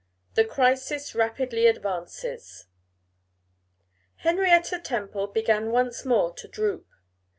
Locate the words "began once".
5.27-6.05